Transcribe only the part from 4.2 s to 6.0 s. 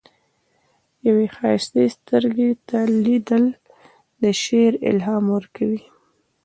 د شعر الهام ورکوي.